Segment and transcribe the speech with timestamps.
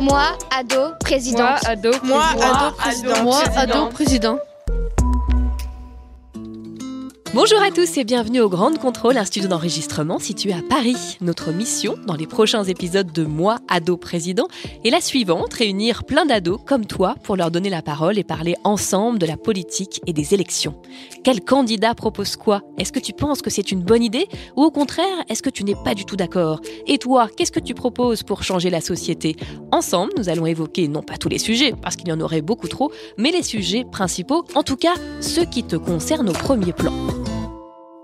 [0.00, 1.66] Moi, ado, présidente.
[1.66, 3.22] ado, Moi, ado, président.
[3.22, 4.38] Moi, ado, président.
[7.34, 11.18] Bonjour à tous et bienvenue au Grand Contrôle, un studio d'enregistrement situé à Paris.
[11.20, 14.46] Notre mission dans les prochains épisodes de Moi, ado président,
[14.84, 18.54] est la suivante, réunir plein d'ados comme toi pour leur donner la parole et parler
[18.62, 20.80] ensemble de la politique et des élections.
[21.24, 22.62] Quel candidat propose quoi?
[22.78, 24.28] Est-ce que tu penses que c'est une bonne idée?
[24.54, 26.60] Ou au contraire, est-ce que tu n'es pas du tout d'accord?
[26.86, 29.34] Et toi, qu'est-ce que tu proposes pour changer la société?
[29.72, 32.68] Ensemble, nous allons évoquer non pas tous les sujets, parce qu'il y en aurait beaucoup
[32.68, 36.92] trop, mais les sujets principaux, en tout cas ceux qui te concernent au premier plan.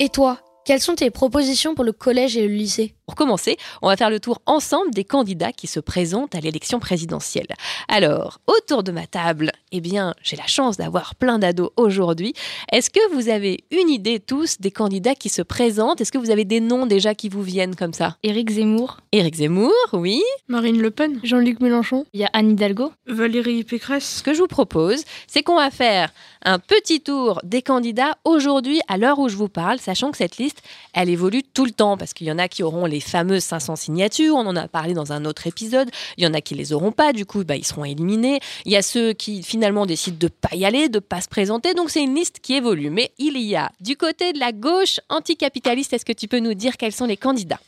[0.03, 2.95] Et toi, quelles sont tes propositions pour le collège et le lycée?
[3.11, 6.79] Pour commencer, on va faire le tour ensemble des candidats qui se présentent à l'élection
[6.79, 7.49] présidentielle.
[7.89, 12.35] Alors, autour de ma table, eh bien, j'ai la chance d'avoir plein d'ados aujourd'hui.
[12.71, 16.01] Est-ce que vous avez une idée tous des candidats qui se présentent?
[16.01, 18.17] Est-ce que vous avez des noms déjà qui vous viennent comme ça?
[18.23, 18.99] Éric Zemmour.
[19.11, 20.23] Éric Zemmour, oui.
[20.47, 21.19] Marine Le Pen.
[21.25, 22.07] Jean-Luc Mélenchon.
[22.13, 22.93] Il y a Anne Hidalgo.
[23.09, 24.19] Valérie Pécresse.
[24.19, 26.13] Ce que je vous propose, c'est qu'on va faire
[26.45, 30.37] un petit tour des candidats aujourd'hui à l'heure où je vous parle, sachant que cette
[30.39, 30.63] liste,
[30.95, 33.77] elle évolue tout le temps parce qu'il y en a qui auront les fameuses 500
[33.77, 36.73] signatures, on en a parlé dans un autre épisode, il y en a qui les
[36.73, 38.41] auront pas, du coup, bah, ils seront éliminés.
[38.65, 41.75] Il y a ceux qui finalement décident de pas y aller, de pas se présenter,
[41.75, 42.91] donc c'est une liste qui évolue.
[42.91, 46.55] Mais il y a du côté de la gauche anticapitaliste, est-ce que tu peux nous
[46.55, 47.61] dire quels sont les candidats?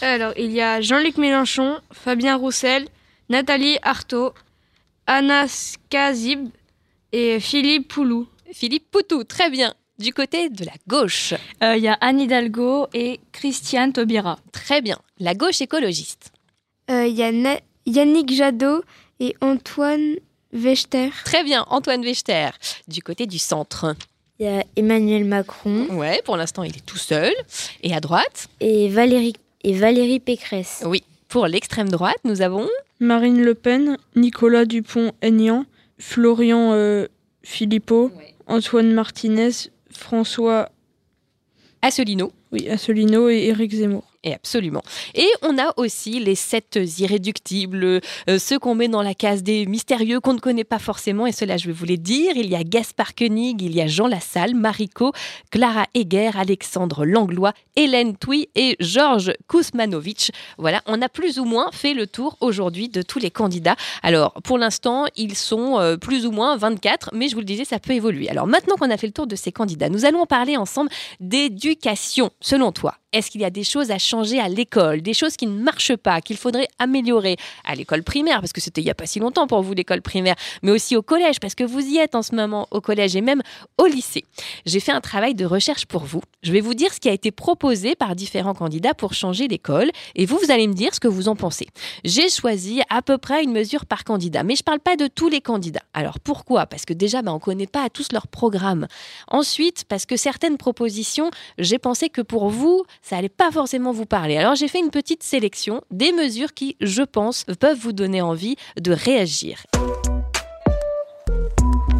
[0.00, 2.88] Alors, il y a Jean-Luc Mélenchon, Fabien Roussel,
[3.28, 4.32] Nathalie Arthaud,
[5.06, 6.48] Anna Skazib
[7.12, 8.26] et Philippe Poulou.
[8.52, 9.74] Philippe Poutou, très bien.
[9.98, 14.38] Du côté de la gauche, Il y a Anne Hidalgo et Christiane Taubira.
[14.52, 14.98] très bien.
[15.18, 16.32] La gauche écologiste.
[16.90, 18.82] Euh, Il y a Na- Yannick Jadot
[19.20, 20.16] et Antoine
[20.52, 21.10] Wechter.
[21.24, 22.50] Très bien, Antoine Wechter,
[22.88, 23.94] du côté du centre.
[24.38, 27.32] Il y a Emmanuel Macron Ouais, pour l'instant, il est tout seul.
[27.82, 29.32] Et à droite, et Valérie,
[29.64, 30.82] et Valérie Pécresse.
[30.84, 32.68] oui, pour l'extrême droite, nous avons
[33.00, 35.64] Marine Le Pen, Nicolas Dupont-Aignan,
[35.98, 37.06] Florian euh,
[37.42, 38.10] Philippot,
[38.46, 39.50] Antoine Martinez,
[39.96, 40.70] François
[41.82, 42.32] Asselineau.
[42.52, 44.15] oui, Asselineau et Éric Zemmour.
[44.26, 44.82] Et absolument.
[45.14, 49.66] Et on a aussi les sept irréductibles, euh, ceux qu'on met dans la case des
[49.66, 51.28] mystérieux qu'on ne connaît pas forcément.
[51.28, 52.32] Et cela, je vais vous les dire.
[52.34, 55.12] Il y a Gaspard Koenig, il y a Jean Lassalle, Mariko,
[55.52, 60.32] Clara Heger, Alexandre Langlois, Hélène Touy et Georges Kousmanovic.
[60.58, 63.76] Voilà, on a plus ou moins fait le tour aujourd'hui de tous les candidats.
[64.02, 67.64] Alors, pour l'instant, ils sont euh, plus ou moins 24, mais je vous le disais,
[67.64, 68.28] ça peut évoluer.
[68.28, 72.30] Alors, maintenant qu'on a fait le tour de ces candidats, nous allons parler ensemble d'éducation.
[72.40, 75.46] Selon toi, est-ce qu'il y a des choses à changer à l'école, des choses qui
[75.46, 78.94] ne marchent pas, qu'il faudrait améliorer à l'école primaire, parce que c'était il n'y a
[78.94, 81.96] pas si longtemps pour vous l'école primaire, mais aussi au collège, parce que vous y
[81.96, 83.42] êtes en ce moment au collège et même
[83.78, 84.24] au lycée.
[84.66, 86.20] J'ai fait un travail de recherche pour vous.
[86.42, 89.90] Je vais vous dire ce qui a été proposé par différents candidats pour changer l'école,
[90.14, 91.66] et vous, vous allez me dire ce que vous en pensez.
[92.04, 95.06] J'ai choisi à peu près une mesure par candidat, mais je ne parle pas de
[95.06, 95.82] tous les candidats.
[95.94, 96.66] Alors pourquoi?
[96.66, 98.86] Parce que déjà, ben, on ne connaît pas à tous leurs programmes.
[99.28, 104.04] Ensuite, parce que certaines propositions, j'ai pensé que pour vous, ça allait pas forcément vous
[104.04, 104.36] parler.
[104.36, 108.56] Alors j'ai fait une petite sélection des mesures qui, je pense, peuvent vous donner envie
[108.80, 109.64] de réagir.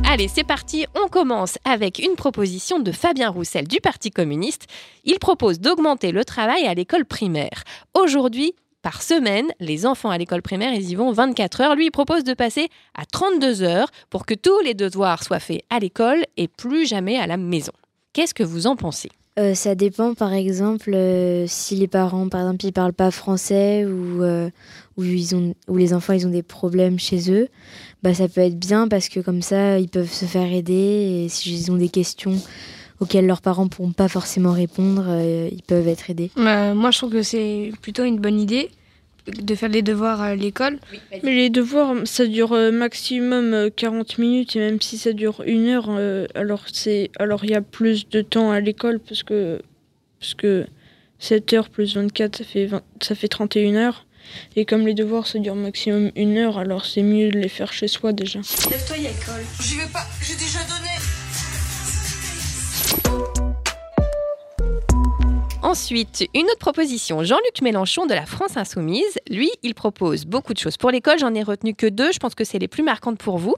[0.04, 4.66] Allez, c'est parti, on commence avec une proposition de Fabien Roussel du Parti communiste.
[5.04, 7.62] Il propose d'augmenter le travail à l'école primaire.
[7.94, 11.76] Aujourd'hui, par semaine, les enfants à l'école primaire, ils y vont 24 heures.
[11.76, 15.78] Lui, propose de passer à 32 heures pour que tous les devoirs soient faits à
[15.78, 17.72] l'école et plus jamais à la maison.
[18.12, 19.10] Qu'est-ce que vous en pensez?
[19.38, 23.84] Euh, ça dépend, par exemple, euh, si les parents, par exemple, ils parlent pas français
[23.84, 24.48] ou, euh,
[24.98, 27.48] les enfants, ils ont des problèmes chez eux,
[28.02, 30.72] bah, ça peut être bien parce que comme ça, ils peuvent se faire aider
[31.24, 32.36] et s'ils ont des questions
[32.98, 35.04] auxquelles leurs parents pourront pas forcément répondre,
[35.52, 36.30] ils peuvent être aidés.
[36.36, 38.70] Bah, moi, je trouve que c'est plutôt une bonne idée
[39.26, 40.78] de faire les devoirs à l'école.
[41.22, 45.90] Mais les devoirs, ça dure maximum 40 minutes et même si ça dure une heure,
[46.34, 49.60] alors c'est alors il y a plus de temps à l'école parce que
[50.20, 50.66] parce que
[51.18, 52.68] 7 heures plus 24 ça fait
[53.00, 54.06] ça fait 31 heures.
[54.56, 57.72] Et comme les devoirs ça dure maximum une heure, alors c'est mieux de les faire
[57.72, 58.40] chez soi déjà.
[58.70, 59.44] Lève-toi, y a école.
[59.60, 61.05] J'y vais pas, j'ai déjà donné.
[65.66, 67.24] Ensuite, une autre proposition.
[67.24, 71.18] Jean-Luc Mélenchon de la France Insoumise, lui, il propose beaucoup de choses pour l'école.
[71.18, 72.12] J'en ai retenu que deux.
[72.12, 73.56] Je pense que c'est les plus marquantes pour vous.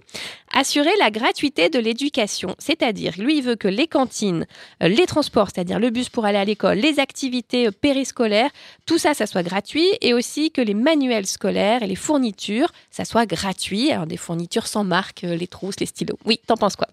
[0.54, 4.46] Assurer la gratuité de l'éducation, c'est-à-dire, lui, il veut que les cantines,
[4.82, 8.48] euh, les transports, c'est-à-dire le bus pour aller à l'école, les activités euh, périscolaires,
[8.86, 13.04] tout ça, ça soit gratuit, et aussi que les manuels scolaires et les fournitures, ça
[13.04, 13.92] soit gratuit.
[13.92, 16.18] Alors des fournitures sans marque, euh, les trousses, les stylos.
[16.24, 16.88] Oui, t'en penses quoi?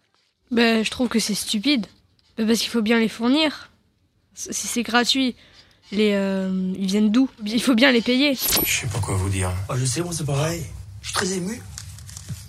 [0.52, 1.86] Ben, je trouve que c'est stupide.
[2.38, 3.70] Ben, parce qu'il faut bien les fournir
[4.36, 5.36] si c'est gratuit,
[5.92, 7.30] les, euh, ils viennent d'où?
[7.46, 8.36] Il faut bien les payer.
[8.36, 9.52] Je sais pas quoi vous dire.
[9.70, 10.64] Ah, je sais, moi c'est pareil.
[11.02, 11.62] Je suis très ému.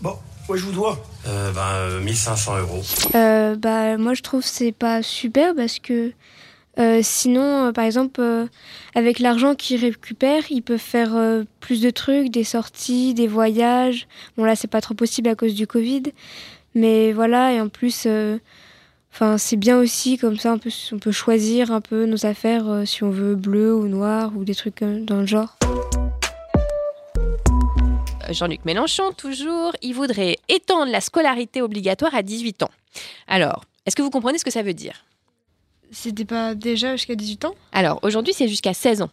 [0.00, 0.16] Bon,
[0.48, 1.04] ouais, je vous dois.
[1.26, 2.82] Euh, ben, 1500 euros.
[3.14, 6.12] Euh, bah, moi je trouve c'est pas super parce que
[6.78, 8.20] euh, sinon, par exemple,
[8.94, 11.14] avec l'argent qu'ils récupèrent, ils peuvent faire
[11.60, 14.06] plus de trucs, des sorties, des voyages.
[14.36, 16.02] Bon, là, c'est pas trop possible à cause du Covid.
[16.74, 18.06] Mais voilà, et en plus,
[19.16, 20.54] Enfin, c'est bien aussi, comme ça,
[20.92, 24.44] on peut, choisir un peu nos affaires euh, si on veut bleu ou noir ou
[24.44, 25.56] des trucs euh, dans le genre.
[28.28, 32.70] Jean-Luc Mélenchon, toujours, il voudrait étendre la scolarité obligatoire à 18 ans.
[33.26, 35.06] Alors, est-ce que vous comprenez ce que ça veut dire?
[35.90, 37.54] C'était pas déjà jusqu'à 18 ans?
[37.72, 39.10] Alors, aujourd'hui, c'est jusqu'à 16 ans.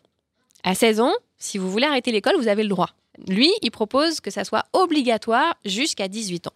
[0.66, 2.90] À 16 ans, si vous voulez arrêter l'école, vous avez le droit.
[3.30, 6.54] Lui, il propose que ça soit obligatoire jusqu'à 18 ans.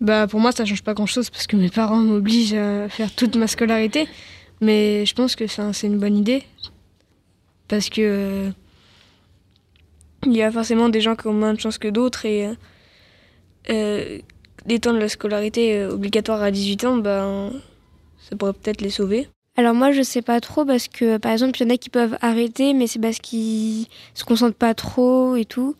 [0.00, 3.14] Bah pour moi ça change pas grand chose parce que mes parents m'obligent à faire
[3.14, 4.08] toute ma scolarité.
[4.60, 6.42] Mais je pense que c'est une bonne idée.
[7.68, 8.50] Parce que euh,
[10.26, 12.54] y a forcément des gens qui ont moins de chance que d'autres et euh,
[13.70, 14.18] euh
[14.66, 17.50] d'étendre la scolarité euh, obligatoire à 18 ans, bah,
[18.28, 19.26] ça pourrait peut-être les sauver.
[19.56, 21.88] Alors moi je sais pas trop parce que par exemple il y en a qui
[21.88, 25.76] peuvent arrêter mais c'est parce qu'ils se concentrent pas trop et tout.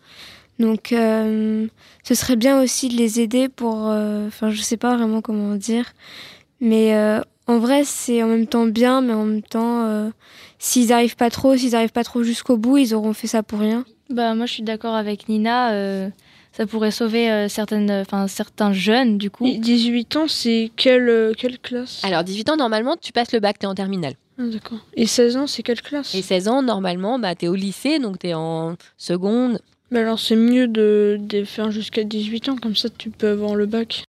[0.61, 1.67] Donc, euh,
[2.03, 3.87] ce serait bien aussi de les aider pour.
[3.89, 5.93] Euh, enfin, je sais pas vraiment comment dire.
[6.59, 10.11] Mais euh, en vrai, c'est en même temps bien, mais en même temps,
[10.59, 13.59] s'ils n'arrivent pas trop, s'ils n'arrivent pas trop jusqu'au bout, ils auront fait ça pour
[13.59, 13.83] rien.
[14.09, 16.11] Bah, moi, je suis d'accord avec Nina.
[16.53, 19.49] ça pourrait sauver certaines, enfin, certains jeunes, du coup.
[19.49, 22.01] 18 ans, c'est quelle, quelle classe?
[22.03, 24.13] Alors, 18 ans, normalement, tu passes le bac, tu es en terminale.
[24.37, 24.79] Ah, d'accord.
[24.93, 26.13] Et 16 ans, c'est quelle classe?
[26.13, 29.59] Et 16 ans, normalement, bah, tu es au lycée, donc tu es en seconde,
[29.91, 33.55] mais alors c'est mieux de, de faire jusqu'à 18 ans, comme ça tu peux avoir
[33.55, 34.03] le bac.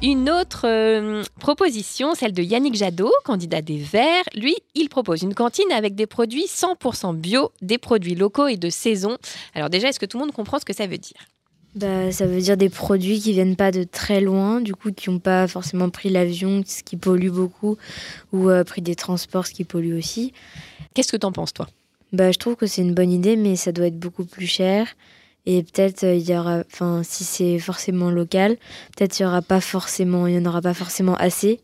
[0.00, 4.22] Une autre euh, proposition, celle de Yannick Jadot, candidat des Verts.
[4.36, 8.70] Lui, il propose une cantine avec des produits 100% bio, des produits locaux et de
[8.70, 9.18] saison.
[9.54, 11.18] Alors déjà, est-ce que tout le monde comprend ce que ça veut dire?
[11.74, 15.10] Bah, ça veut dire des produits qui viennent pas de très loin, du coup qui
[15.10, 17.76] n'ont pas forcément pris l'avion, ce qui pollue beaucoup,
[18.32, 20.32] ou euh, pris des transports, ce qui pollue aussi.
[20.94, 21.66] Qu'est-ce que tu en penses toi?
[22.12, 24.94] Bah, je trouve que c'est une bonne idée, mais ça doit être beaucoup plus cher.
[25.46, 28.56] Et peut-être euh, il y aura, enfin, si c'est forcément local,
[28.96, 31.60] peut-être il y aura pas forcément, il y en aura pas forcément assez.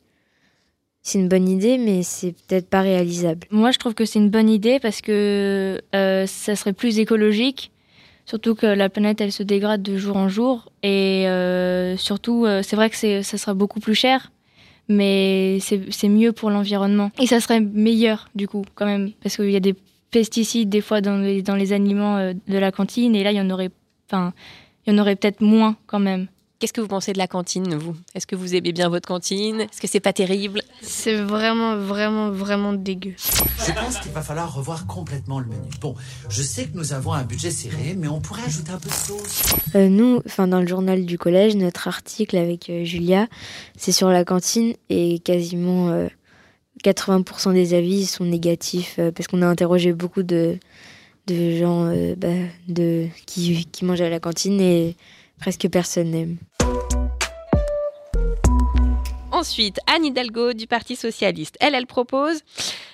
[1.02, 3.46] C'est une bonne idée, mais c'est peut-être pas réalisable.
[3.50, 7.72] Moi, je trouve que c'est une bonne idée parce que euh, ça serait plus écologique.
[8.24, 10.72] Surtout que la planète, elle se dégrade de jour en jour.
[10.82, 14.32] Et euh, surtout, c'est vrai que ça sera beaucoup plus cher,
[14.88, 17.10] mais c'est mieux pour l'environnement.
[17.20, 19.10] Et ça serait meilleur, du coup, quand même.
[19.22, 19.74] Parce qu'il y a des
[20.14, 23.36] pesticides des fois dans les, dans les aliments euh, de la cantine et là il
[23.36, 23.70] y en aurait
[24.08, 24.32] enfin
[24.86, 26.28] il y en aurait peut-être moins quand même.
[26.60, 27.96] Qu'est-ce que vous pensez de la cantine, vous?
[28.14, 29.62] Est-ce que vous aimez bien votre cantine?
[29.62, 30.62] Est-ce que c'est pas terrible?
[30.82, 33.14] C'est vraiment, vraiment, vraiment dégueu.
[33.18, 35.68] Je pense qu'il va falloir revoir complètement le menu.
[35.80, 35.96] Bon,
[36.28, 38.94] je sais que nous avons un budget serré, mais on pourrait ajouter un peu de
[38.94, 39.42] sauce.
[39.74, 43.26] Euh, nous, enfin dans le journal du collège, notre article avec euh, Julia,
[43.76, 46.08] c'est sur la cantine et quasiment
[46.84, 50.58] 80% des avis sont négatifs euh, parce qu'on a interrogé beaucoup de,
[51.28, 52.28] gens euh, bah,
[53.26, 54.96] qui, mangent à la cantine et
[55.38, 56.36] presque personne n'aime.
[59.32, 61.56] Ensuite, Anne Hidalgo du Parti socialiste.
[61.60, 62.40] Elle propose,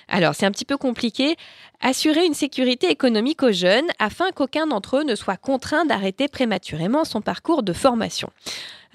[0.07, 1.35] alors c'est un petit peu compliqué,
[1.81, 7.05] assurer une sécurité économique aux jeunes afin qu'aucun d'entre eux ne soit contraint d'arrêter prématurément
[7.05, 8.29] son parcours de formation.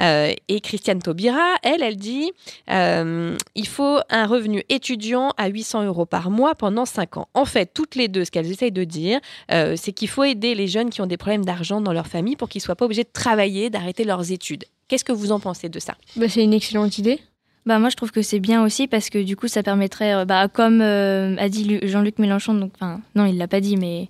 [0.01, 2.33] Euh, et Christiane Taubira, elle, elle dit
[2.71, 7.29] euh, il faut un revenu étudiant à 800 euros par mois pendant 5 ans.
[7.35, 10.55] En fait, toutes les deux, ce qu'elles essayent de dire, euh, c'est qu'il faut aider
[10.55, 12.85] les jeunes qui ont des problèmes d'argent dans leur famille pour qu'ils ne soient pas
[12.85, 14.65] obligés de travailler, d'arrêter leurs études.
[14.89, 15.97] Qu'est-ce que vous en pensez de ça?
[16.17, 17.21] Bah, C'est une excellente idée.
[17.65, 20.47] Bah moi je trouve que c'est bien aussi parce que du coup ça permettrait, bah,
[20.47, 24.09] comme a dit Jean-Luc Mélenchon, donc enfin non il l'a pas dit mais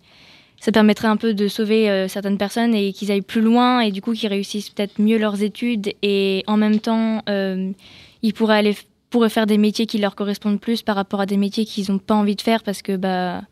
[0.61, 4.01] ça permettrait un peu de sauver certaines personnes et qu'ils aillent plus loin et du
[4.01, 8.77] coup qu'ils réussissent peut-être mieux leurs études et en même temps ils pourraient aller
[9.11, 11.99] pourraient faire des métiers qui leur correspondent plus par rapport à des métiers qu'ils n'ont
[11.99, 13.43] pas envie de faire parce que bah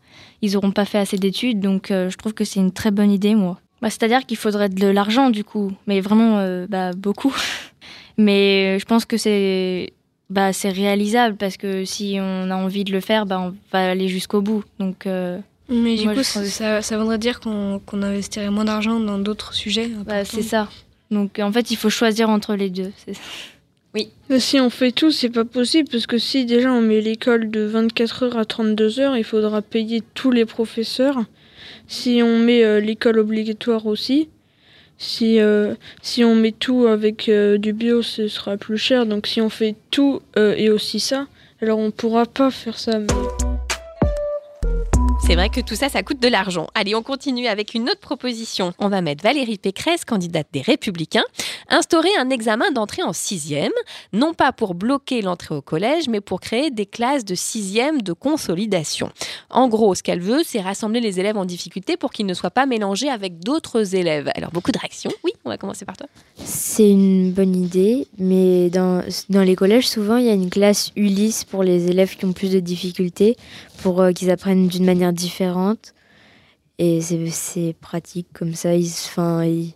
[0.41, 1.59] ils n'auront pas fait assez d'études.
[1.59, 3.59] Donc je trouve que c'est une très bonne idée moi.
[3.81, 7.35] Bah, c'est-à-dire qu'il faudrait de l'argent du coup, mais vraiment euh, bah, beaucoup.
[8.17, 9.93] mais je pense que c'est
[10.29, 13.91] bah, c'est réalisable parce que si on a envie de le faire, bah, on va
[13.91, 14.63] aller jusqu'au bout.
[14.79, 19.53] Donc, euh, mais du coup, ça, ça, voudrait dire qu'on investirait moins d'argent dans d'autres
[19.53, 20.69] sujets bah, C'est ça.
[21.11, 22.91] Donc en fait, il faut choisir entre les deux.
[23.95, 24.09] Oui.
[24.29, 27.49] Mais si on fait tout, c'est pas possible parce que si déjà on met l'école
[27.49, 31.23] de 24 heures à 32 heures, il faudra payer tous les professeurs.
[31.87, 34.27] Si on met euh, l'école obligatoire aussi,
[34.97, 39.05] si, euh, si on met tout avec euh, du bio, ce sera plus cher.
[39.05, 41.27] Donc si on fait tout et aussi ça,
[41.61, 42.99] alors on pourra pas faire ça.
[45.27, 46.67] C'est vrai que tout ça, ça coûte de l'argent.
[46.75, 48.73] Allez, on continue avec une autre proposition.
[48.77, 51.23] On va mettre Valérie Pécresse, candidate des Républicains,
[51.67, 53.71] instaurer un examen d'entrée en sixième,
[54.13, 58.13] non pas pour bloquer l'entrée au collège, mais pour créer des classes de sixième de
[58.13, 59.09] consolidation.
[59.49, 62.51] En gros, ce qu'elle veut, c'est rassembler les élèves en difficulté pour qu'ils ne soient
[62.51, 64.29] pas mélangés avec d'autres élèves.
[64.35, 65.11] Alors, beaucoup de réactions.
[65.23, 66.05] Oui, on va commencer par toi.
[66.35, 71.45] C'est une bonne idée, mais dans, les collèges, souvent, il y a une classe Ulysse
[71.45, 73.37] pour les élèves qui ont plus de difficultés,
[73.81, 75.93] pour euh, qu'ils apprennent d'une manière différentes.
[76.77, 78.75] Et c'est pratique comme ça.
[78.75, 79.73] Ils, enfin, ils,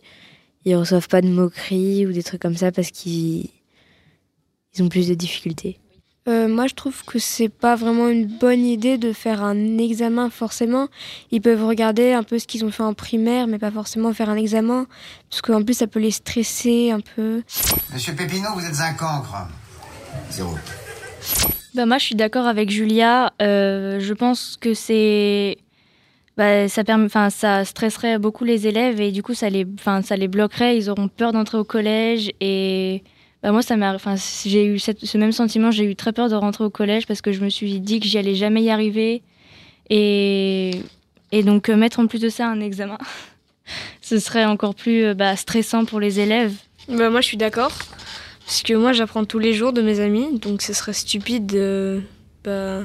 [0.65, 3.49] ils, reçoivent pas de moqueries ou des trucs comme ça parce qu'ils
[4.75, 5.79] ils ont plus de difficultés.
[6.27, 10.29] Euh, moi, je trouve que c'est pas vraiment une bonne idée de faire un examen
[10.29, 10.87] forcément.
[11.31, 14.29] Ils peuvent regarder un peu ce qu'ils ont fait en primaire, mais pas forcément faire
[14.29, 14.85] un examen,
[15.29, 17.41] parce qu'en plus, ça peut les stresser un peu.
[17.93, 19.47] Monsieur Pépino, vous êtes un cancre.
[20.29, 20.55] Zéro.
[21.75, 23.33] Bah moi, je suis d'accord avec Julia.
[23.41, 25.57] Euh, je pense que c'est
[26.37, 29.67] bah, ça permet, ça stresserait beaucoup les élèves et du coup, ça les,
[30.03, 30.77] ça les bloquerait.
[30.77, 33.03] Ils auront peur d'entrer au collège et
[33.43, 33.97] bah, moi, ça m'a,
[34.45, 35.69] j'ai eu ce même sentiment.
[35.69, 38.07] J'ai eu très peur de rentrer au collège parce que je me suis dit que
[38.07, 39.21] j'y allais jamais y arriver
[39.89, 40.71] et
[41.31, 42.97] et donc euh, mettre en plus de ça un examen,
[44.01, 46.53] ce serait encore plus euh, bah, stressant pour les élèves.
[46.87, 47.71] Bah, moi, je suis d'accord.
[48.49, 52.01] Parce que moi, j'apprends tous les jours de mes amis, donc ce serait stupide de,
[52.43, 52.79] bah,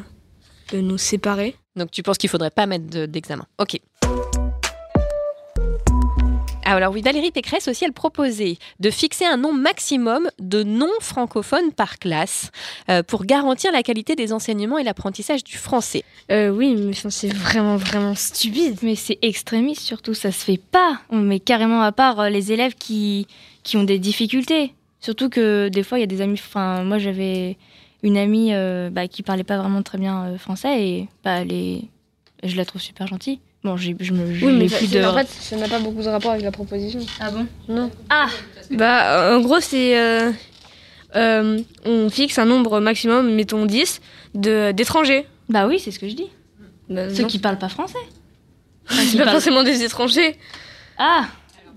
[0.71, 1.57] de nous séparer.
[1.75, 3.81] Donc tu penses qu'il faudrait pas mettre d'examen Ok.
[6.67, 11.73] Ah, alors oui, Valérie Pécresse aussi, elle proposait de fixer un nombre maximum de non-francophones
[11.73, 12.51] par classe
[12.91, 16.05] euh, pour garantir la qualité des enseignements et l'apprentissage du français.
[16.31, 18.77] Euh, oui, mais c'est vraiment, vraiment stupide.
[18.83, 21.01] Mais c'est extrémiste surtout, ça se fait pas.
[21.09, 23.27] On met carrément à part euh, les élèves qui,
[23.63, 24.75] qui ont des difficultés.
[25.05, 26.41] Surtout que des fois, il y a des amis.
[26.43, 27.59] Enfin, moi, j'avais
[28.03, 31.83] une amie euh, bah, qui parlait pas vraiment très bien euh, français et bah, elle
[32.43, 33.39] je la trouve super gentille.
[33.65, 34.25] Bon, je me.
[34.43, 35.05] Oui, mais plus de...
[35.05, 37.01] en fait, ça n'a pas beaucoup de rapport avec la proposition.
[37.21, 37.47] Ah bon?
[37.69, 37.91] Non.
[38.09, 38.29] Ah
[38.71, 39.99] Bah, en gros, c'est.
[41.17, 44.01] Euh, on fixe un nombre maximum, mettons 10,
[44.33, 45.27] d'étrangers.
[45.51, 46.29] Bah oui, c'est ce que je dis.
[46.89, 47.99] Bah, Ceux qui parlent pas français.
[48.89, 50.39] c'est pas forcément des étrangers.
[50.97, 51.27] Ah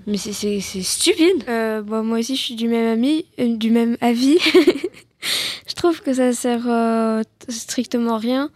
[0.07, 1.43] mais c'est stupide.
[1.49, 4.37] Euh, bon, moi aussi, je suis du même, ami, euh, du même avis.
[5.67, 8.49] je trouve que ça sert euh, strictement rien.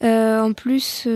[0.00, 1.08] en plus,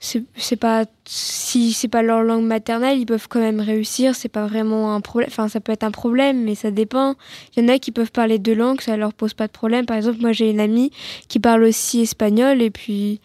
[0.00, 4.14] c'est pas si c'est pas leur langue maternelle, ils peuvent quand même réussir.
[4.14, 5.28] C'est pas vraiment un problème.
[5.30, 7.16] Enfin, ça peut être un problème, mais ça dépend.
[7.54, 9.84] Il y en a qui peuvent parler deux langues, ça leur pose pas de problème.
[9.84, 10.90] Par exemple, moi, j'ai une amie
[11.28, 13.20] qui parle aussi espagnol et puis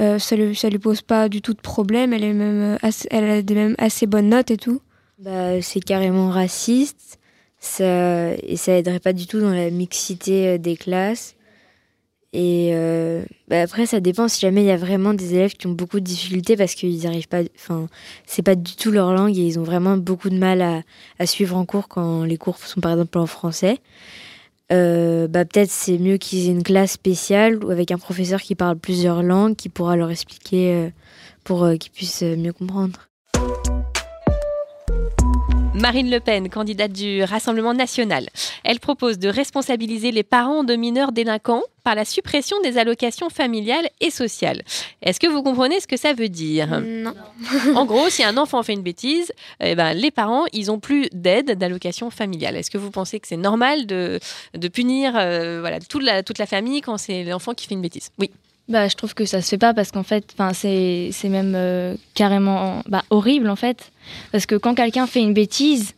[0.00, 2.12] euh, ça, lui, ça lui pose pas du tout de problème.
[2.12, 4.80] Elle, est même assez, elle a des même assez bonnes notes et tout.
[5.18, 7.18] Bah, c'est carrément raciste.
[7.58, 11.36] Ça, et ça aiderait pas du tout dans la mixité euh, des classes.
[12.32, 15.66] Et euh, bah après, ça dépend si jamais il y a vraiment des élèves qui
[15.66, 17.42] ont beaucoup de difficultés parce qu'ils arrivent pas.
[17.54, 17.88] Enfin,
[18.26, 20.82] c'est pas du tout leur langue et ils ont vraiment beaucoup de mal
[21.18, 23.78] à suivre en cours quand les cours sont par exemple en français.
[24.70, 28.54] Euh, bah, peut-être c'est mieux qu'ils aient une classe spéciale ou avec un professeur qui
[28.54, 30.90] parle plusieurs langues, qui pourra leur expliquer euh,
[31.44, 33.11] pour euh, qu'ils puissent mieux comprendre.
[35.74, 38.28] Marine Le Pen, candidate du Rassemblement national.
[38.62, 43.88] Elle propose de responsabiliser les parents de mineurs délinquants par la suppression des allocations familiales
[44.00, 44.62] et sociales.
[45.00, 46.80] Est-ce que vous comprenez ce que ça veut dire?
[46.82, 47.14] Non.
[47.74, 51.08] en gros, si un enfant fait une bêtise, eh ben, les parents, ils ont plus
[51.12, 52.56] d'aide d'allocation familiale.
[52.56, 54.20] Est-ce que vous pensez que c'est normal de,
[54.54, 57.82] de punir euh, voilà, toute, la, toute la famille quand c'est l'enfant qui fait une
[57.82, 58.10] bêtise?
[58.18, 58.30] Oui.
[58.68, 62.82] Bah, je trouve que ça se fait pas parce qu'en fait, c'est même euh, carrément
[62.88, 63.92] bah, horrible en fait.
[64.30, 65.94] Parce que quand quelqu'un fait une bêtise,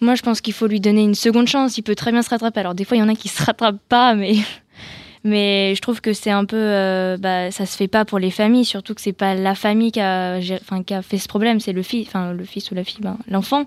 [0.00, 1.76] moi, je pense qu'il faut lui donner une seconde chance.
[1.78, 2.60] Il peut très bien se rattraper.
[2.60, 4.34] Alors, des fois, il y en a qui se rattrapent pas, mais,
[5.24, 6.56] mais je trouve que c'est un peu.
[6.56, 9.92] Euh, bah, ça se fait pas pour les familles, surtout que c'est pas la famille
[9.92, 12.84] qui a, enfin, qui a fait ce problème, c'est le fils, le fils ou la
[12.84, 13.64] fille, ben, l'enfant.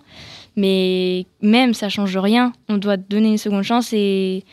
[0.55, 2.53] Mais même, ça change rien.
[2.69, 4.43] On doit donner une seconde chance et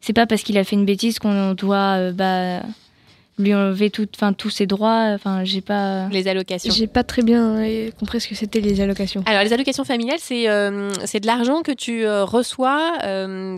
[0.00, 1.96] c'est pas parce qu'il a fait une bêtise qu'on doit.
[1.98, 2.62] Euh, bah,
[3.38, 5.10] lui enlever tout, enfin, tous ses droits.
[5.14, 6.08] Enfin, j'ai pas.
[6.08, 6.72] Les allocations.
[6.72, 9.22] J'ai pas très bien euh, compris ce que c'était les allocations.
[9.26, 12.98] Alors, les allocations familiales, c'est euh, c'est de l'argent que tu euh, reçois,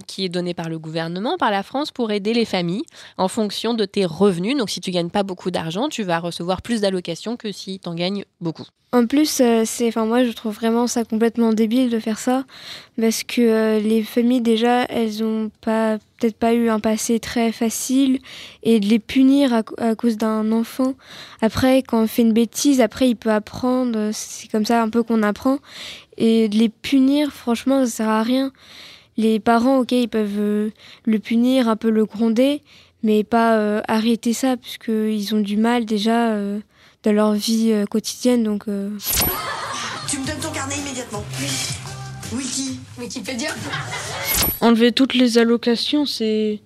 [0.06, 2.84] qui est donné par le gouvernement, par la France, pour aider les familles
[3.16, 4.56] en fonction de tes revenus.
[4.56, 7.88] Donc, si tu gagnes pas beaucoup d'argent, tu vas recevoir plus d'allocations que si tu
[7.88, 8.66] en gagnes beaucoup.
[8.92, 12.44] En plus, euh, c'est, enfin moi je trouve vraiment ça complètement débile de faire ça
[13.00, 17.52] parce que euh, les familles déjà elles ont pas peut-être pas eu un passé très
[17.52, 18.18] facile
[18.64, 20.94] et de les punir à, cause d'un enfant.
[21.40, 25.04] Après quand on fait une bêtise, après il peut apprendre, c'est comme ça un peu
[25.04, 25.58] qu'on apprend
[26.16, 28.50] et de les punir franchement ça sert à rien.
[29.16, 30.70] Les parents ok ils peuvent euh,
[31.04, 32.60] le punir, un peu le gronder,
[33.04, 36.34] mais pas arrêter ça puisqu'ils ont du mal déjà
[37.04, 38.44] de leur vie euh, quotidienne.
[38.44, 38.90] Donc, euh.
[40.08, 41.24] Tu me donnes ton carnet immédiatement.
[41.40, 41.48] Oui.
[42.32, 42.78] Wiki.
[42.98, 43.50] Wikipédia.
[44.60, 46.60] Enlever toutes les allocations, c'est.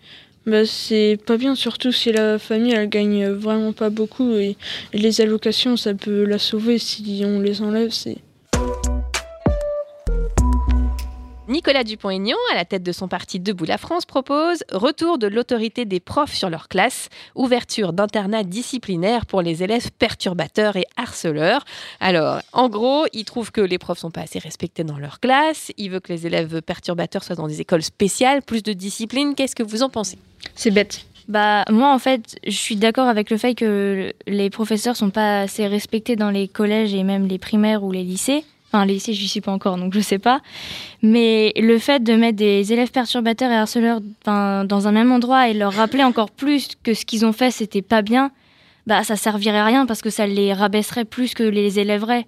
[0.47, 4.59] Bah, c'est pas bien, surtout si la famille elle gagne vraiment pas beaucoup et
[4.93, 7.93] les allocations ça peut la sauver si on les enlève.
[7.93, 8.19] C'est
[11.46, 15.84] Nicolas Dupont-Aignan, à la tête de son parti Debout la France, propose retour de l'autorité
[15.84, 21.66] des profs sur leur classe, ouverture d'internats disciplinaires pour les élèves perturbateurs et harceleurs.
[22.00, 25.70] Alors, en gros, il trouve que les profs sont pas assez respectés dans leur classe,
[25.76, 29.34] il veut que les élèves perturbateurs soient dans des écoles spéciales, plus de discipline.
[29.34, 30.16] Qu'est-ce que vous en pensez?
[30.54, 31.04] C'est bête.
[31.28, 35.40] Bah moi en fait, je suis d'accord avec le fait que les professeurs sont pas
[35.40, 38.44] assez respectés dans les collèges et même les primaires ou les lycées.
[38.75, 40.40] Enfin, les lycées, je suis pas encore, donc je sais pas.
[41.00, 45.54] Mais le fait de mettre des élèves perturbateurs et harceleurs dans un même endroit et
[45.54, 48.33] leur rappeler encore plus que ce qu'ils ont fait, c'était pas bien,
[48.88, 52.27] bah ça servirait à rien parce que ça les rabaisserait plus que les élèverait.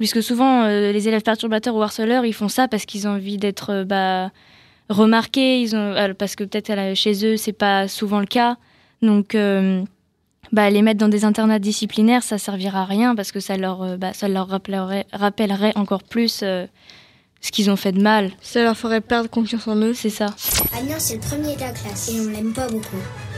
[0.00, 3.38] Puisque souvent, euh, les élèves perturbateurs ou harceleurs, ils font ça parce qu'ils ont envie
[3.38, 4.32] d'être euh, bah,
[4.88, 8.56] remarqués, ils ont, euh, parce que peut-être chez eux, c'est pas souvent le cas.
[9.00, 9.36] Donc,
[10.52, 13.82] bah, les mettre dans des internats disciplinaires, ça servira à rien parce que ça leur,
[13.82, 16.66] euh, bah, ça leur rappellerait, rappellerait encore plus euh,
[17.40, 18.30] ce qu'ils ont fait de mal.
[18.40, 19.94] Ça leur ferait perdre confiance en eux.
[19.94, 20.34] C'est ça.
[20.76, 22.96] Agnan, c'est le premier de la classe et on l'aime pas beaucoup.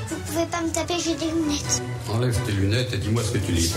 [0.08, 1.82] Vous pouvez pas me taper, j'ai des lunettes.
[2.12, 3.74] Enlève tes lunettes et dis-moi ce que tu lis.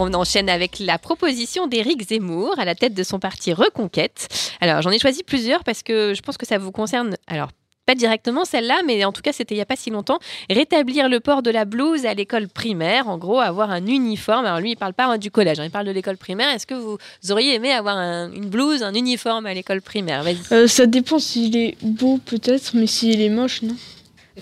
[0.00, 4.28] On enchaîne avec la proposition d'Éric Zemmour à la tête de son parti Reconquête.
[4.60, 7.16] Alors j'en ai choisi plusieurs parce que je pense que ça vous concerne.
[7.26, 7.50] Alors
[7.88, 10.18] pas directement celle-là, mais en tout cas, c'était il n'y a pas si longtemps.
[10.50, 14.44] Rétablir le port de la blouse à l'école primaire, en gros, avoir un uniforme.
[14.44, 16.50] Alors lui, il parle pas hein, du collège, hein, il parle de l'école primaire.
[16.54, 16.98] Est-ce que vous
[17.30, 20.22] auriez aimé avoir une blouse, un uniforme à l'école primaire?
[20.52, 23.74] Euh, Ça dépend s'il est beau, peut-être, mais s'il est moche, non?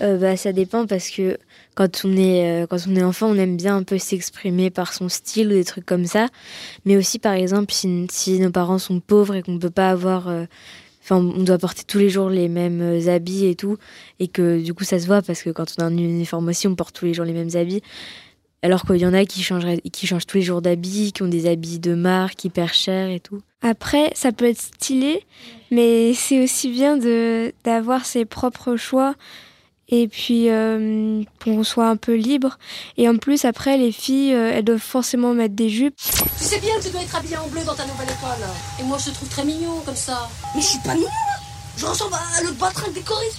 [0.01, 1.37] Euh, bah, Ça dépend parce que
[1.73, 4.93] quand on est euh, quand on est enfant, on aime bien un peu s'exprimer par
[4.93, 6.27] son style ou des trucs comme ça.
[6.83, 9.89] Mais aussi, par exemple, si, si nos parents sont pauvres et qu'on ne peut pas
[9.89, 10.27] avoir
[11.15, 13.77] on doit porter tous les jours les mêmes euh, habits et tout,
[14.19, 16.67] et que du coup ça se voit parce que quand on a un uniforme aussi,
[16.67, 17.81] on porte tous les jours les mêmes habits.
[18.63, 19.45] Alors qu'il y en a qui,
[19.91, 23.19] qui changent tous les jours d'habits, qui ont des habits de marque hyper chers et
[23.19, 23.39] tout.
[23.61, 25.23] Après, ça peut être stylé,
[25.71, 26.97] mais c'est aussi bien
[27.63, 29.15] d'avoir ses propres choix
[29.89, 32.57] et puis euh, qu'on soit un peu libre.
[32.97, 35.95] Et en plus, après, les filles, euh, elles doivent forcément mettre des jupes.
[36.37, 38.45] Tu sais bien que tu dois être habillée en bleu dans ta nouvelle école.
[38.79, 40.29] Et moi, je te trouve très mignon comme ça.
[40.55, 41.07] Mais je suis pas mignon,
[41.77, 43.37] Je ressemble à le batrin des choristes.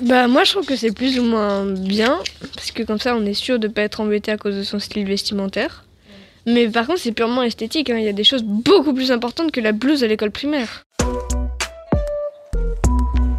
[0.00, 2.18] Bah moi je trouve que c'est plus ou moins bien
[2.54, 4.78] parce que comme ça on est sûr de pas être embêté à cause de son
[4.78, 5.84] style vestimentaire.
[6.46, 7.98] Mais par contre c'est purement esthétique, hein.
[7.98, 10.85] il y a des choses beaucoup plus importantes que la blouse à l'école primaire.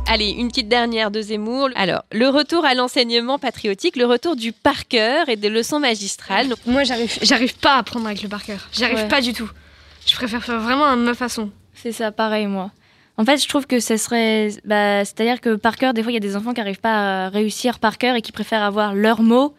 [0.09, 1.69] Allez, une petite dernière de Zemmour.
[1.75, 6.53] Alors, le retour à l'enseignement patriotique, le retour du par cœur et des leçons magistrales.
[6.65, 8.69] Moi, j'arrive, j'arrive pas à apprendre avec le par cœur.
[8.71, 9.49] J'arrive pas du tout.
[10.05, 11.51] Je préfère faire vraiment à ma façon.
[11.73, 12.71] C'est ça, pareil, moi.
[13.17, 14.49] En fait, je trouve que ce serait.
[14.63, 17.25] Bah, c'est-à-dire que par cœur, des fois, il y a des enfants qui n'arrivent pas
[17.25, 19.55] à réussir par cœur et qui préfèrent avoir leurs mots.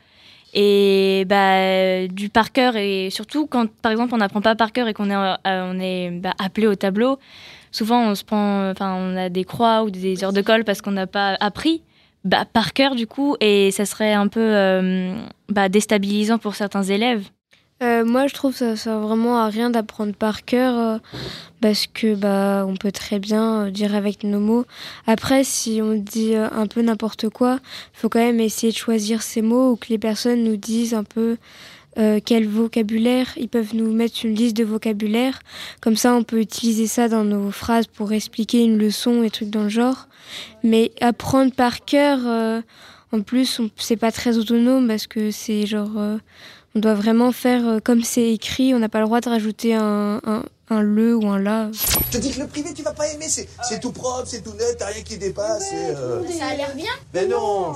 [0.54, 4.88] Et bah, du par cœur, et surtout quand, par exemple, on n'apprend pas par cœur
[4.88, 7.18] et qu'on est, euh, on est bah, appelé au tableau,
[7.72, 10.82] souvent on se prend, enfin on a des croix ou des heures de colle parce
[10.82, 11.82] qu'on n'a pas appris
[12.24, 15.14] bah, par cœur du coup et ça serait un peu euh,
[15.48, 17.24] bah, déstabilisant pour certains élèves.
[17.80, 20.98] Euh, moi, je trouve que ça sert vraiment à rien d'apprendre par cœur euh,
[21.60, 24.64] parce que bah on peut très bien dire avec nos mots.
[25.06, 27.60] Après, si on dit un peu n'importe quoi,
[27.94, 30.92] il faut quand même essayer de choisir ses mots ou que les personnes nous disent
[30.92, 31.36] un peu
[31.98, 33.26] euh, quel vocabulaire.
[33.36, 35.40] Ils peuvent nous mettre une liste de vocabulaire.
[35.80, 39.50] Comme ça, on peut utiliser ça dans nos phrases pour expliquer une leçon et trucs
[39.50, 40.08] dans le genre.
[40.62, 42.60] Mais apprendre par cœur, euh,
[43.12, 45.98] en plus, c'est pas très autonome parce que c'est genre.
[45.98, 46.18] Euh,
[46.74, 48.74] on doit vraiment faire comme c'est écrit.
[48.74, 51.70] On n'a pas le droit de rajouter un, un, un, le ou un la.
[51.72, 53.26] Je te dis que le privé, tu vas pas aimer.
[53.28, 55.70] C'est tout propre, c'est tout net, t'as rien qui dépasse.
[55.70, 56.92] Ça a l'air bien.
[57.14, 57.72] Mais non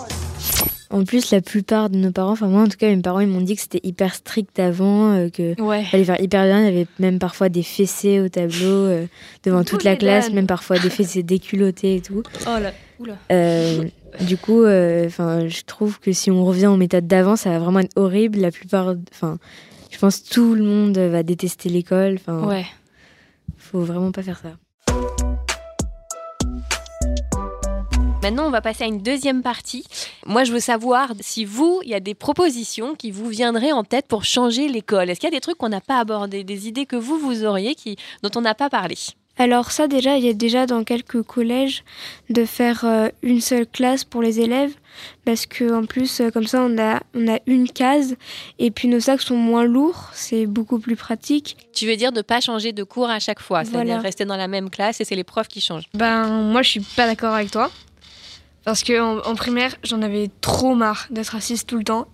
[0.93, 3.29] en plus, la plupart de nos parents, enfin moi en tout cas, mes parents, ils
[3.29, 5.85] m'ont dit que c'était hyper strict avant, euh, que ouais.
[5.85, 6.61] fallait faire hyper bien.
[6.61, 9.07] Il y avait même parfois des fessées au tableau euh,
[9.43, 12.23] devant toute la classe, même parfois des fessées déculottées et tout.
[12.43, 13.17] Oh là, oula.
[13.33, 13.85] Euh,
[14.21, 17.59] du coup, euh, enfin, je trouve que si on revient aux méthodes d'avant, ça va
[17.59, 18.39] vraiment être horrible.
[18.39, 19.39] La plupart, enfin,
[19.91, 22.17] je pense que tout le monde va détester l'école.
[22.17, 22.67] Enfin, ouais.
[23.57, 25.32] Faut vraiment pas faire ça.
[28.23, 29.85] Maintenant, on va passer à une deuxième partie.
[30.27, 33.83] Moi, je veux savoir si vous, il y a des propositions qui vous viendraient en
[33.83, 35.11] tête pour changer l'école.
[35.11, 37.45] Est-ce qu'il y a des trucs qu'on n'a pas abordés, des idées que vous, vous
[37.45, 38.95] auriez qui, dont on n'a pas parlé?
[39.39, 41.85] Alors ça déjà, il y a déjà dans quelques collèges
[42.29, 44.75] de faire euh, une seule classe pour les élèves
[45.25, 48.17] parce que en plus euh, comme ça on a on a une case
[48.59, 51.57] et puis nos sacs sont moins lourds, c'est beaucoup plus pratique.
[51.73, 54.49] Tu veux dire de pas changer de cours à chaque fois, c'est-à-dire rester dans la
[54.49, 55.89] même classe et c'est les profs qui changent?
[55.95, 57.71] Ben moi je suis pas d'accord avec toi.
[58.65, 62.07] Parce qu'en en, primaire, j'en avais trop marre d'être assise tout le temps.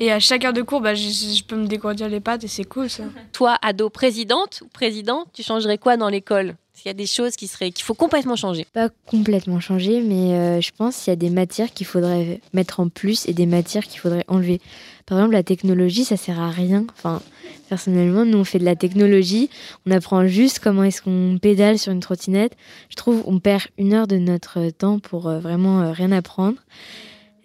[0.00, 2.64] Et à, chaque heure de cours, bah, je, peux me dégourdir les pattes et c'est
[2.64, 3.04] cool ça.
[3.32, 6.54] Toi, ado présidente ou président, tu changerais quoi dans l'école?
[6.78, 10.34] S'il y a des choses qui seraient qu'il faut complètement changer Pas complètement changer, mais
[10.34, 13.46] euh, je pense qu'il y a des matières qu'il faudrait mettre en plus et des
[13.46, 14.60] matières qu'il faudrait enlever.
[15.04, 16.86] Par exemple, la technologie, ça sert à rien.
[16.92, 17.20] Enfin,
[17.68, 19.50] Personnellement, nous, on fait de la technologie.
[19.86, 22.52] On apprend juste comment est-ce qu'on pédale sur une trottinette.
[22.88, 26.56] Je trouve on perd une heure de notre temps pour euh, vraiment euh, rien apprendre.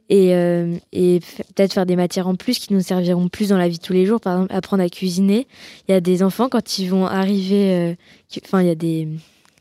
[0.10, 1.22] Et, euh, et
[1.56, 3.94] peut-être faire des matières en plus qui nous serviront plus dans la vie de tous
[3.94, 4.20] les jours.
[4.20, 5.48] Par exemple, apprendre à cuisiner.
[5.88, 7.96] Il y a des enfants, quand ils vont arriver...
[8.44, 9.08] Enfin, il y a des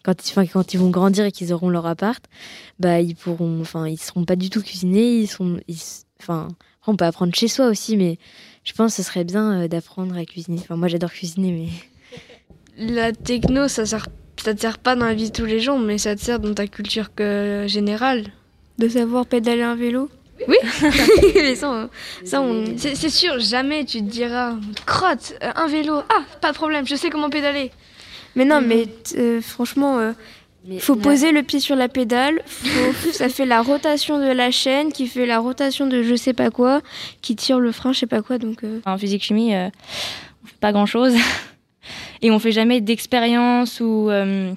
[0.04, 2.24] quand ils, quand ils vont grandir et qu'ils auront leur appart,
[2.80, 5.60] bah ils pourront, enfin ils seront pas du tout cuisinés, ils sont,
[6.20, 6.48] enfin
[6.86, 8.18] on peut apprendre chez soi aussi, mais
[8.64, 10.58] je pense que ce serait bien euh, d'apprendre à cuisiner.
[10.60, 11.68] Enfin, moi, j'adore cuisiner, mais.
[12.94, 14.08] La techno, ça sert,
[14.42, 16.40] ça te sert pas dans la vie de tous les jours, mais ça te sert
[16.40, 17.10] dans ta culture
[17.66, 18.24] générale.
[18.78, 20.08] De savoir pédaler un vélo?
[20.48, 20.56] Oui,
[21.56, 21.88] ça,
[22.76, 24.54] c'est sûr, jamais tu te diras
[24.86, 27.70] crotte, euh, un vélo, ah, pas de problème, je sais comment pédaler.
[28.34, 30.14] Mais non, mais euh, franchement,
[30.68, 32.42] il faut poser le pied sur la pédale.
[33.12, 36.50] ça fait la rotation de la chaîne, qui fait la rotation de je sais pas
[36.50, 36.80] quoi,
[37.20, 38.38] qui tire le frein, je sais pas quoi.
[38.38, 38.80] Donc euh.
[38.86, 39.68] en physique chimie, euh,
[40.44, 41.14] on fait pas grand chose
[42.22, 44.52] et on fait jamais d'expérience ou euh,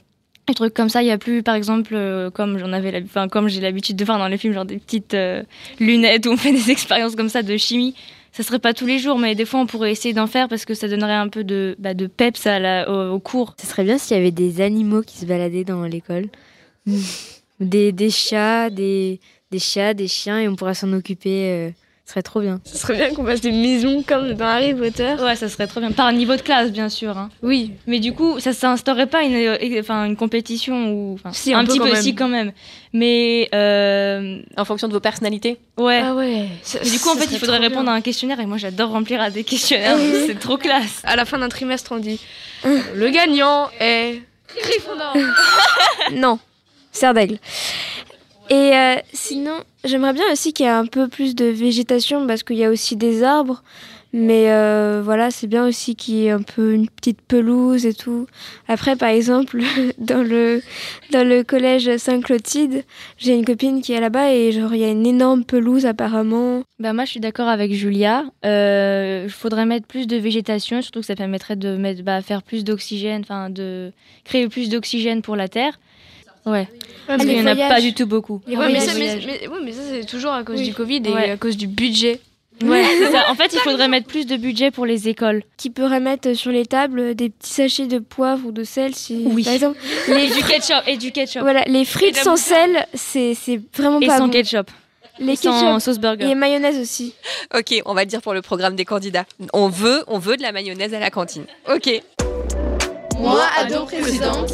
[0.47, 1.01] des trucs comme ça.
[1.01, 1.97] Il y a plus, par exemple,
[2.33, 5.15] comme j'en avais, enfin comme j'ai l'habitude de voir dans les films, genre des petites
[5.79, 7.95] lunettes où on fait des expériences comme ça de chimie
[8.35, 10.65] ça serait pas tous les jours, mais des fois on pourrait essayer d'en faire parce
[10.65, 13.55] que ça donnerait un peu de, bah, de peps à la, au, cours.
[13.61, 16.27] Ce serait bien s'il y avait des animaux qui se baladaient dans l'école.
[17.61, 21.73] des, des chats, des, des chats, des chiens, et on pourrait s'en occuper.
[22.05, 22.61] Ce serait trop bien.
[22.65, 25.15] Ce serait bien qu'on fasse des maisons comme dans Harry Potter.
[25.19, 25.91] Ouais, ça serait trop bien.
[25.91, 27.17] Par niveau de classe, bien sûr.
[27.17, 27.31] Hein.
[27.41, 27.71] Oui.
[27.87, 31.19] Mais du coup, ça s'instaurerait pas une, euh, enfin, une compétition ou.
[31.31, 32.51] Si, un, petit peu, aussi quand même.
[32.93, 33.49] Mais.
[33.55, 34.39] Euh...
[34.55, 36.01] En fonction de vos personnalités Ouais.
[36.03, 36.47] Ah ouais.
[36.83, 39.31] du coup, en fait, il faudrait répondre à un questionnaire et moi, j'adore remplir à
[39.31, 39.97] des questionnaires.
[40.27, 41.01] c'est trop classe.
[41.05, 42.19] À la fin d'un trimestre, on dit
[42.93, 44.21] le gagnant est.
[44.55, 45.17] Gryffondor
[46.13, 46.39] Non,
[46.91, 47.39] Serre d'aigle.
[48.49, 52.43] Et euh, sinon, j'aimerais bien aussi qu'il y ait un peu plus de végétation parce
[52.43, 53.63] qu'il y a aussi des arbres.
[54.17, 57.93] Mais euh, voilà, c'est bien aussi qu'il y ait un peu une petite pelouse et
[57.93, 58.27] tout.
[58.69, 59.59] Après, par exemple,
[59.97, 60.61] dans le,
[61.11, 62.85] dans le collège Saint-Clotilde,
[63.17, 66.63] j'ai une copine qui est là-bas et genre, il y a une énorme pelouse apparemment.
[66.79, 68.23] Bah moi, je suis d'accord avec Julia.
[68.43, 72.63] Il euh, faudrait mettre plus de végétation, surtout que ça permettrait de bah, faire plus
[72.63, 73.91] d'oxygène, enfin de
[74.23, 75.77] créer plus d'oxygène pour la Terre.
[76.45, 76.67] Ouais.
[77.07, 78.41] Parce qu'il n'y en a pas du tout beaucoup.
[78.47, 82.19] mais, mais, ça, c'est toujours à cause du Covid et à cause du budget.
[82.63, 82.85] Ouais,
[83.29, 85.43] En fait, il faudrait mettre plus de budget pour les écoles.
[85.57, 89.23] Qui pourrait mettre sur les tables des petits sachets de poivre ou de sel, si
[89.25, 89.43] oui.
[89.43, 89.79] par exemple.
[90.07, 90.27] Les...
[90.27, 91.41] du ketchup et du ketchup.
[91.41, 93.35] Voilà, les frites sans sel, c'est
[93.75, 94.33] vraiment et pas sans bon.
[94.33, 94.71] ketchup.
[95.19, 96.29] Les sans sauce burger.
[96.29, 97.13] Et mayonnaise aussi.
[97.53, 99.25] Ok, on va le dire pour le programme des candidats.
[99.53, 101.45] On veut, on veut de la mayonnaise à la cantine.
[101.73, 101.89] Ok.
[103.19, 104.51] Moi, ado présidente.